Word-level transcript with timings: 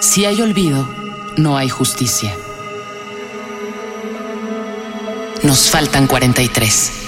Si 0.00 0.24
hay 0.24 0.40
olvido, 0.40 0.88
no 1.36 1.56
hay 1.56 1.68
justicia. 1.68 2.36
Nos 5.42 5.70
faltan 5.70 6.06
43. 6.06 7.07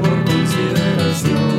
por 0.00 0.24
consideración, 0.24 1.58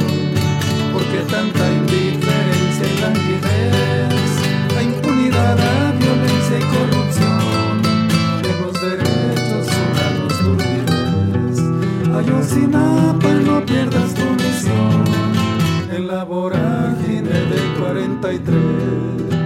porque 0.94 1.20
tanta 1.30 1.64
indiferencia 1.72 2.86
y 2.94 3.02
languidez, 3.02 4.30
la 4.76 4.84
impunidad, 4.84 5.58
la 5.58 5.92
violencia 5.92 6.60
y 6.60 6.66
corrupción 6.76 7.82
de 8.44 8.52
los 8.62 8.74
derechos 8.82 9.68
humanos 9.82 10.34
turbidez. 10.40 11.58
Ayotzinapa, 12.18 13.30
no 13.46 13.66
pierdas 13.66 14.14
tu 14.14 14.26
misión 14.42 15.04
en 15.96 16.08
la 16.08 16.24
vorágine 16.24 17.30
del 17.52 17.68
43. 17.80 19.37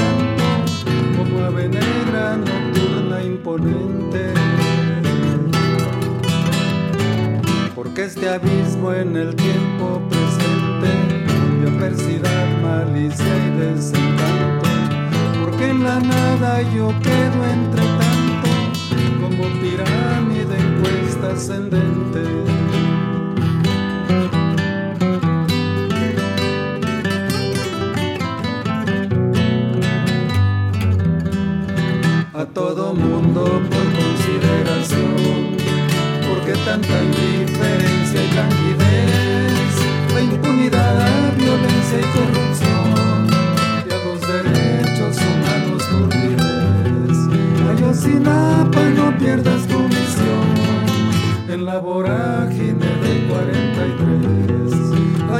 como 1.17 1.39
ave 1.45 1.69
negra 1.69 2.37
nocturna 2.37 3.23
imponente? 3.23 4.33
Porque 7.75 8.03
este 8.03 8.29
abismo 8.29 8.91
en 8.93 9.15
el 9.15 9.35
tiempo 9.35 10.01
presente 10.09 10.91
de 11.61 11.69
adversidad, 11.69 12.47
malicia 12.61 13.37
y 13.47 13.49
desencanto. 13.57 14.69
Porque 15.41 15.69
en 15.69 15.83
la 15.83 15.99
nada 15.99 16.61
yo 16.73 16.93
quedo 17.01 17.45
entre 17.45 17.88
ascendente. 21.29 22.23
A 32.33 32.45
todo 32.45 32.93
mundo 32.93 33.43
por 33.69 33.85
consideración, 33.99 35.57
porque 36.27 36.53
tanta 36.65 37.03
indiferencia 37.03 38.19
y 38.23 38.31
languidez, 38.35 39.73
la 40.13 40.21
impunidad, 40.21 41.35
violencia 41.37 41.99
y 41.99 42.07
corrupción, 42.15 43.27
y 43.87 43.91
a 43.91 43.97
los 44.05 44.19
derechos 44.21 45.17
humanos 45.27 45.81
turbidez. 45.89 47.17
Ayotzinapa, 47.71 48.81
no 48.95 49.17
pierdas 49.17 49.67
tu 49.67 49.78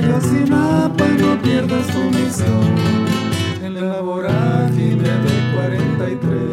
Ayotzinapa, 0.09 1.07
no 1.19 1.39
pierdas 1.39 1.85
tu 1.85 1.99
misión 2.09 2.75
en 3.61 3.75
la 3.75 4.01
vorágine 4.01 5.03
de 5.03 5.53
43. 5.53 6.49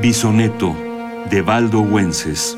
Bisoneto 0.00 0.76
de 1.30 1.42
Valdo 1.42 1.80
Wences. 1.80 2.56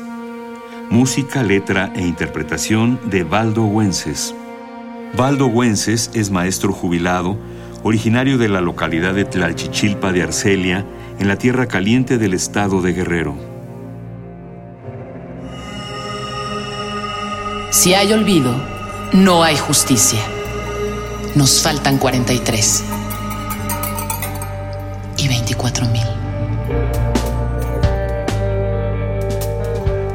Música, 0.91 1.41
letra 1.41 1.91
e 1.95 2.05
interpretación 2.05 2.99
de 3.09 3.23
Valdo 3.23 3.65
Wences. 3.65 4.35
Valdo 5.15 5.47
Wences 5.47 6.11
es 6.13 6.31
maestro 6.31 6.71
jubilado, 6.71 7.37
originario 7.83 8.37
de 8.37 8.47
la 8.47 8.61
localidad 8.61 9.13
de 9.13 9.25
Tlalchichilpa 9.25 10.11
de 10.11 10.23
Arcelia, 10.23 10.85
en 11.19 11.27
la 11.27 11.35
Tierra 11.35 11.67
Caliente 11.67 12.17
del 12.17 12.33
estado 12.33 12.81
de 12.81 12.93
Guerrero. 12.93 13.35
Si 17.71 17.93
hay 17.93 18.13
olvido, 18.13 18.53
no 19.13 19.43
hay 19.43 19.57
justicia. 19.57 20.21
Nos 21.35 21.61
faltan 21.61 21.97
43 21.97 22.83
y 25.17 25.27
24 25.27 25.85
mil. 25.87 26.03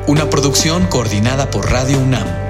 Una 0.06 0.28
producción 0.28 0.86
coordinada 0.86 1.50
por 1.50 1.70
Radio 1.70 1.98
UNAM 1.98 2.43